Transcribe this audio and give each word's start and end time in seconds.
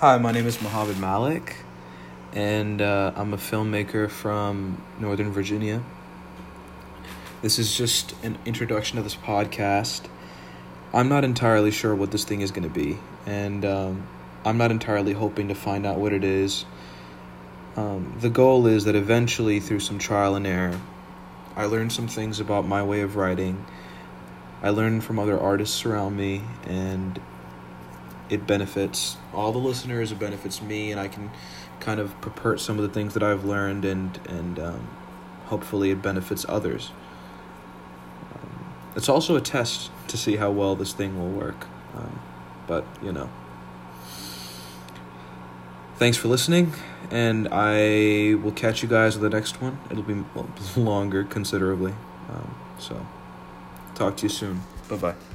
Hi, 0.00 0.16
my 0.16 0.30
name 0.30 0.46
is 0.46 0.62
Mohammed 0.62 1.00
Malik, 1.00 1.56
and 2.32 2.80
uh, 2.80 3.10
I'm 3.16 3.34
a 3.34 3.36
filmmaker 3.36 4.08
from 4.08 4.80
Northern 5.00 5.32
Virginia. 5.32 5.82
This 7.42 7.58
is 7.58 7.76
just 7.76 8.14
an 8.22 8.38
introduction 8.46 8.98
to 8.98 9.02
this 9.02 9.16
podcast. 9.16 10.06
I'm 10.94 11.08
not 11.08 11.24
entirely 11.24 11.72
sure 11.72 11.96
what 11.96 12.12
this 12.12 12.22
thing 12.22 12.42
is 12.42 12.52
going 12.52 12.62
to 12.62 12.72
be, 12.72 13.00
and 13.26 13.64
um, 13.64 14.06
I'm 14.44 14.56
not 14.56 14.70
entirely 14.70 15.14
hoping 15.14 15.48
to 15.48 15.56
find 15.56 15.84
out 15.84 15.98
what 15.98 16.12
it 16.12 16.22
is. 16.22 16.64
Um, 17.74 18.16
the 18.20 18.30
goal 18.30 18.68
is 18.68 18.84
that 18.84 18.94
eventually, 18.94 19.58
through 19.58 19.80
some 19.80 19.98
trial 19.98 20.36
and 20.36 20.46
error, 20.46 20.80
I 21.56 21.64
learn 21.64 21.90
some 21.90 22.06
things 22.06 22.38
about 22.38 22.68
my 22.68 22.84
way 22.84 23.00
of 23.00 23.16
writing. 23.16 23.66
I 24.62 24.70
learn 24.70 25.00
from 25.00 25.18
other 25.18 25.40
artists 25.40 25.84
around 25.84 26.16
me, 26.16 26.42
and 26.68 27.20
it 28.30 28.46
benefits 28.46 29.16
all 29.32 29.52
the 29.52 29.58
listeners. 29.58 30.12
It 30.12 30.18
benefits 30.18 30.62
me, 30.62 30.90
and 30.90 31.00
I 31.00 31.08
can 31.08 31.30
kind 31.80 32.00
of 32.00 32.18
purport 32.20 32.60
some 32.60 32.76
of 32.78 32.82
the 32.82 32.88
things 32.88 33.14
that 33.14 33.22
I've 33.22 33.44
learned, 33.44 33.84
and 33.84 34.18
and 34.28 34.58
um, 34.58 34.88
hopefully 35.46 35.90
it 35.90 36.02
benefits 36.02 36.44
others. 36.48 36.90
Um, 38.34 38.74
it's 38.96 39.08
also 39.08 39.36
a 39.36 39.40
test 39.40 39.90
to 40.08 40.16
see 40.16 40.36
how 40.36 40.50
well 40.50 40.76
this 40.76 40.92
thing 40.92 41.18
will 41.18 41.30
work, 41.30 41.66
um, 41.94 42.20
but 42.66 42.84
you 43.02 43.12
know. 43.12 43.30
Thanks 45.96 46.16
for 46.16 46.28
listening, 46.28 46.74
and 47.10 47.48
I 47.50 48.34
will 48.40 48.52
catch 48.52 48.82
you 48.82 48.88
guys 48.88 49.18
with 49.18 49.28
the 49.28 49.36
next 49.36 49.60
one. 49.60 49.80
It'll 49.90 50.04
be 50.04 50.22
longer 50.76 51.24
considerably, 51.24 51.92
um, 52.28 52.54
so 52.78 53.04
talk 53.96 54.16
to 54.18 54.26
you 54.26 54.28
soon. 54.28 54.62
Bye 54.88 54.96
bye. 54.96 55.28